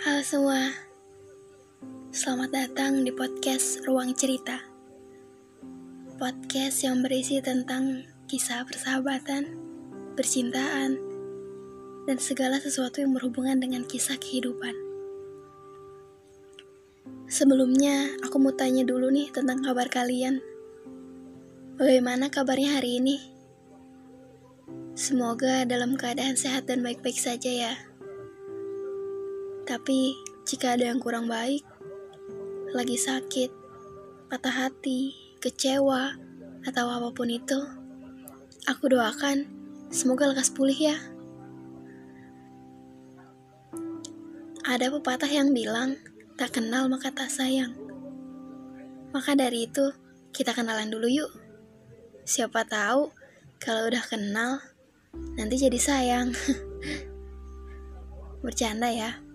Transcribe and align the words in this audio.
Halo 0.00 0.24
semua, 0.24 0.72
selamat 2.08 2.48
datang 2.56 3.04
di 3.04 3.12
podcast 3.12 3.84
Ruang 3.84 4.16
Cerita. 4.16 4.56
Podcast 6.16 6.88
yang 6.88 7.04
berisi 7.04 7.36
tentang 7.44 8.08
kisah 8.24 8.64
persahabatan, 8.64 9.60
percintaan, 10.16 10.96
dan 12.08 12.16
segala 12.16 12.56
sesuatu 12.64 13.04
yang 13.04 13.12
berhubungan 13.12 13.60
dengan 13.60 13.84
kisah 13.84 14.16
kehidupan. 14.16 14.72
Sebelumnya, 17.28 18.16
aku 18.24 18.40
mau 18.40 18.56
tanya 18.56 18.88
dulu 18.88 19.12
nih 19.12 19.28
tentang 19.36 19.60
kabar 19.60 19.92
kalian. 19.92 20.40
Bagaimana 21.76 22.32
kabarnya 22.32 22.80
hari 22.80 23.04
ini? 23.04 23.20
Semoga 24.96 25.68
dalam 25.68 26.00
keadaan 26.00 26.40
sehat 26.40 26.64
dan 26.64 26.80
baik-baik 26.80 27.20
saja 27.20 27.52
ya. 27.52 27.89
Tapi 29.70 30.18
jika 30.42 30.74
ada 30.74 30.90
yang 30.90 30.98
kurang 30.98 31.30
baik, 31.30 31.62
lagi 32.74 32.98
sakit, 32.98 33.54
patah 34.26 34.66
hati, 34.66 35.14
kecewa, 35.38 36.18
atau 36.66 36.90
apa 36.90 37.14
pun 37.14 37.30
itu, 37.30 37.54
aku 38.66 38.90
doakan 38.90 39.46
semoga 39.94 40.26
lekas 40.26 40.50
pulih 40.50 40.74
ya. 40.74 40.98
Ada 44.66 44.90
pepatah 44.90 45.30
yang 45.30 45.54
bilang, 45.54 45.94
tak 46.34 46.58
kenal 46.58 46.90
maka 46.90 47.14
tak 47.14 47.30
sayang. 47.30 47.70
Maka 49.14 49.38
dari 49.38 49.70
itu, 49.70 49.94
kita 50.34 50.50
kenalan 50.50 50.90
dulu 50.90 51.06
yuk. 51.06 51.30
Siapa 52.26 52.66
tahu 52.66 53.14
kalau 53.62 53.86
udah 53.86 54.02
kenal, 54.02 54.58
nanti 55.38 55.62
jadi 55.62 55.78
sayang. 55.78 56.34
Bercanda 58.42 58.90
ya. 58.90 59.29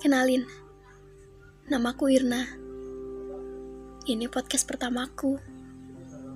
Kenalin, 0.00 0.48
namaku 1.68 2.08
Irna. 2.08 2.48
Ini 4.08 4.32
podcast 4.32 4.64
pertamaku 4.64 5.36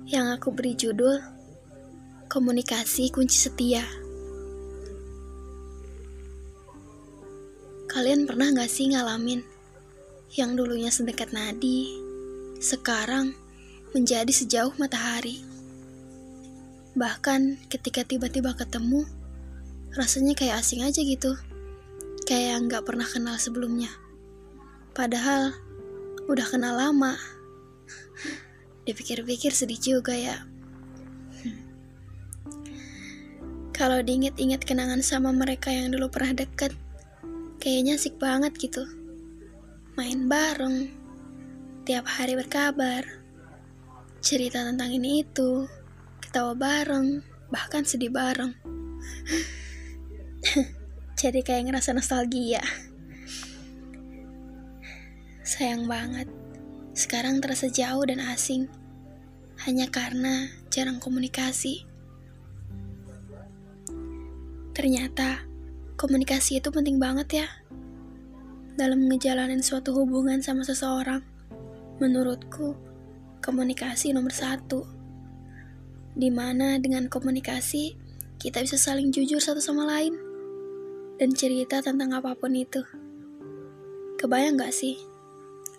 yang 0.05 0.29
aku 0.29 0.53
beri 0.53 0.77
judul 0.77 1.17
Komunikasi 2.29 3.09
Kunci 3.09 3.33
Setia. 3.33 3.81
Kalian 7.89 8.29
pernah 8.29 8.53
gak 8.53 8.69
sih 8.69 8.93
ngalamin 8.93 9.41
yang 10.37 10.53
dulunya 10.53 10.93
sedekat 10.93 11.33
nadi, 11.33 11.89
sekarang 12.61 13.33
menjadi 13.97 14.29
sejauh 14.29 14.77
matahari? 14.77 15.41
Bahkan 16.93 17.65
ketika 17.73 18.05
tiba-tiba 18.05 18.53
ketemu, 18.53 19.09
rasanya 19.97 20.37
kayak 20.37 20.61
asing 20.61 20.85
aja 20.85 21.01
gitu 21.01 21.33
kayak 22.23 22.71
nggak 22.71 22.87
pernah 22.87 23.03
kenal 23.03 23.35
sebelumnya. 23.35 23.91
Padahal 24.95 25.51
udah 26.31 26.47
kenal 26.47 26.79
lama. 26.79 27.19
Dipikir-pikir 28.87 29.51
sedih 29.51 29.75
juga 29.75 30.15
ya. 30.15 30.47
Kalau 33.75 33.99
diinget-inget 33.99 34.63
kenangan 34.63 35.03
sama 35.03 35.35
mereka 35.35 35.67
yang 35.67 35.91
dulu 35.91 36.07
pernah 36.07 36.31
deket, 36.31 36.71
kayaknya 37.59 37.99
asik 37.99 38.15
banget 38.15 38.55
gitu. 38.55 38.87
Main 39.99 40.31
bareng, 40.31 40.87
tiap 41.83 42.07
hari 42.07 42.39
berkabar, 42.39 43.03
cerita 44.23 44.63
tentang 44.63 44.95
ini 44.95 45.27
itu, 45.27 45.67
ketawa 46.23 46.55
bareng, 46.55 47.35
bahkan 47.51 47.85
sedih 47.85 48.09
bareng 48.09 48.51
jadi 51.25 51.41
kayak 51.41 51.73
ngerasa 51.73 51.97
nostalgia. 51.97 52.61
Sayang 55.41 55.89
banget, 55.89 56.29
sekarang 56.93 57.41
terasa 57.41 57.65
jauh 57.65 58.05
dan 58.05 58.21
asing, 58.21 58.69
hanya 59.65 59.89
karena 59.89 60.53
jarang 60.69 61.01
komunikasi. 61.01 61.81
Ternyata, 64.77 65.41
komunikasi 65.97 66.61
itu 66.61 66.69
penting 66.69 67.01
banget 67.01 67.41
ya. 67.41 67.47
Dalam 68.77 69.09
ngejalanin 69.09 69.65
suatu 69.65 69.97
hubungan 69.97 70.45
sama 70.45 70.61
seseorang, 70.61 71.25
menurutku, 71.97 72.77
komunikasi 73.41 74.13
nomor 74.13 74.29
satu. 74.29 74.85
Di 76.13 76.29
mana 76.29 76.77
dengan 76.77 77.09
komunikasi, 77.09 77.97
kita 78.37 78.61
bisa 78.61 78.77
saling 78.77 79.09
jujur 79.09 79.41
satu 79.41 79.57
sama 79.57 79.89
lain 79.89 80.24
dan 81.15 81.31
cerita 81.31 81.79
tentang 81.79 82.11
apa 82.11 82.35
pun 82.35 82.51
itu. 82.51 82.83
Kebayang 84.19 84.59
gak 84.59 84.75
sih, 84.75 84.99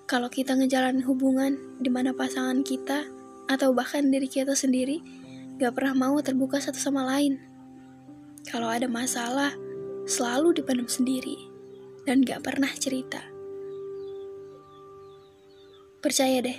kalau 0.09 0.31
kita 0.31 0.57
ngejalanin 0.57 1.05
hubungan 1.05 1.59
di 1.83 1.91
mana 1.93 2.17
pasangan 2.17 2.63
kita 2.65 3.05
atau 3.51 3.75
bahkan 3.77 4.09
diri 4.09 4.31
kita 4.31 4.55
sendiri 4.57 5.03
gak 5.61 5.77
pernah 5.77 6.09
mau 6.09 6.17
terbuka 6.23 6.61
satu 6.61 6.79
sama 6.81 7.05
lain. 7.05 7.41
Kalau 8.47 8.71
ada 8.71 8.87
masalah, 8.87 9.53
selalu 10.07 10.63
dipendam 10.63 10.89
sendiri 10.89 11.37
dan 12.07 12.23
gak 12.23 12.47
pernah 12.47 12.71
cerita. 12.71 13.21
Percaya 16.01 16.39
deh, 16.39 16.59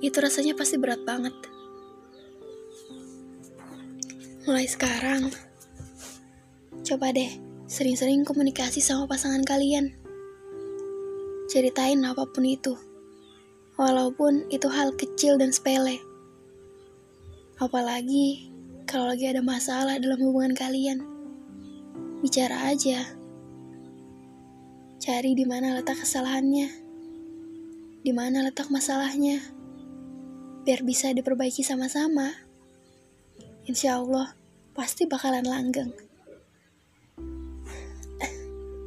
itu 0.00 0.16
rasanya 0.16 0.56
pasti 0.56 0.80
berat 0.80 1.04
banget. 1.04 1.36
Mulai 4.48 4.64
sekarang, 4.70 5.28
coba 6.86 7.12
deh 7.12 7.45
Sering-sering 7.66 8.22
komunikasi 8.22 8.78
sama 8.78 9.10
pasangan 9.10 9.42
kalian. 9.42 9.90
Ceritain 11.50 11.98
apa 12.06 12.22
pun 12.30 12.46
itu. 12.46 12.78
Walaupun 13.74 14.46
itu 14.54 14.70
hal 14.70 14.94
kecil 14.94 15.34
dan 15.34 15.50
sepele. 15.50 15.98
Apalagi 17.58 18.54
kalau 18.86 19.10
lagi 19.10 19.26
ada 19.26 19.42
masalah 19.42 19.98
dalam 19.98 20.14
hubungan 20.22 20.54
kalian. 20.54 21.02
Bicara 22.22 22.70
aja. 22.70 23.02
Cari 25.02 25.34
di 25.34 25.42
mana 25.42 25.74
letak 25.74 26.06
kesalahannya. 26.06 26.70
Di 28.06 28.14
mana 28.14 28.46
letak 28.46 28.70
masalahnya. 28.70 29.42
Biar 30.62 30.86
bisa 30.86 31.10
diperbaiki 31.10 31.66
sama-sama. 31.66 32.30
Insya 33.66 33.98
Allah, 33.98 34.38
pasti 34.70 35.10
bakalan 35.10 35.42
langgeng 35.42 36.05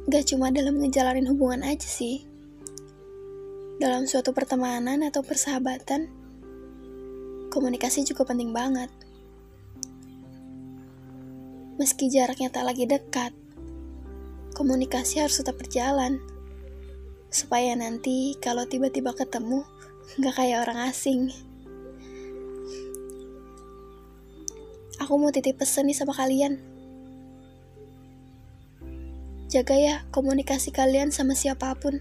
gak 0.08 0.32
cuma 0.32 0.48
dalam 0.48 0.80
ngejalanin 0.80 1.28
hubungan 1.28 1.60
aja 1.66 1.84
sih. 1.84 2.24
Dalam 3.76 4.08
suatu 4.08 4.32
pertemanan 4.32 5.04
atau 5.04 5.20
persahabatan, 5.20 6.08
komunikasi 7.52 8.04
juga 8.08 8.24
penting 8.24 8.52
banget. 8.52 8.88
Meski 11.76 12.12
jaraknya 12.12 12.52
tak 12.52 12.64
lagi 12.68 12.84
dekat, 12.84 13.32
komunikasi 14.56 15.20
harus 15.20 15.40
tetap 15.40 15.60
berjalan. 15.60 16.20
Supaya 17.28 17.76
nanti 17.76 18.36
kalau 18.40 18.64
tiba-tiba 18.68 19.12
ketemu, 19.12 19.64
gak 20.20 20.36
kayak 20.36 20.64
orang 20.64 20.88
asing. 20.88 21.32
Aku 25.00 25.16
mau 25.16 25.32
titip 25.32 25.56
pesan 25.56 25.88
nih 25.88 25.96
sama 25.96 26.12
kalian 26.12 26.79
Jaga 29.50 29.74
ya 29.74 30.06
komunikasi 30.14 30.70
kalian 30.70 31.10
sama 31.10 31.34
siapa 31.34 31.74
pun, 31.74 31.98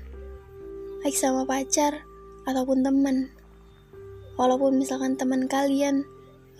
baik 1.01 1.17
sama 1.17 1.49
pacar 1.49 2.05
ataupun 2.45 2.85
teman. 2.85 3.33
Walaupun 4.37 4.77
misalkan 4.77 5.17
teman 5.17 5.49
kalian 5.49 6.05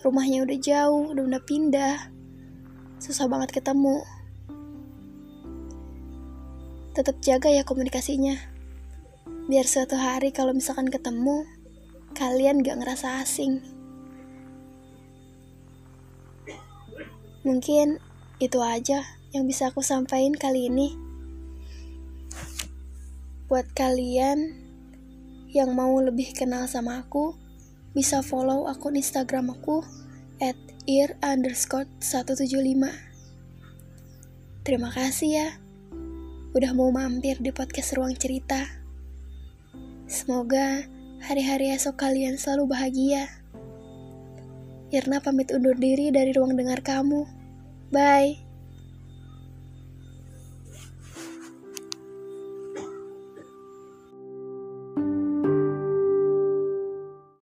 rumahnya 0.02 0.42
udah 0.42 0.58
jauh, 0.58 1.14
udah 1.14 1.30
udah 1.30 1.42
pindah, 1.46 2.10
susah 2.98 3.30
banget 3.30 3.54
ketemu. 3.62 4.02
Tetap 6.98 7.22
jaga 7.22 7.54
ya 7.54 7.62
komunikasinya. 7.62 8.34
Biar 9.46 9.70
suatu 9.70 9.94
hari 9.94 10.34
kalau 10.34 10.50
misalkan 10.58 10.90
ketemu, 10.90 11.46
kalian 12.18 12.66
gak 12.66 12.82
ngerasa 12.82 13.22
asing. 13.22 13.62
Mungkin 17.46 18.09
itu 18.40 18.58
aja 18.64 19.04
yang 19.36 19.44
bisa 19.44 19.68
aku 19.68 19.84
sampaikan 19.84 20.32
kali 20.32 20.72
ini. 20.72 20.96
Buat 23.46 23.68
kalian 23.76 24.56
yang 25.52 25.76
mau 25.76 25.92
lebih 26.00 26.32
kenal 26.32 26.64
sama 26.64 27.04
aku, 27.04 27.36
bisa 27.92 28.24
follow 28.24 28.64
akun 28.64 28.96
Instagram 28.96 29.52
aku 29.52 29.84
at 30.40 30.56
ear 30.88 31.14
underscore 31.20 31.84
175. 32.00 32.48
Terima 34.64 34.88
kasih 34.88 35.30
ya, 35.30 35.48
udah 36.56 36.72
mau 36.72 36.88
mampir 36.88 37.36
di 37.42 37.52
podcast 37.52 37.92
Ruang 37.98 38.16
Cerita. 38.16 38.64
Semoga 40.08 40.86
hari-hari 41.20 41.74
esok 41.76 42.00
kalian 42.00 42.40
selalu 42.40 42.72
bahagia. 42.72 43.28
Irna 44.90 45.22
pamit 45.22 45.54
undur 45.54 45.78
diri 45.78 46.10
dari 46.10 46.34
ruang 46.34 46.58
dengar 46.58 46.82
kamu. 46.82 47.39
Bye. 47.92 48.38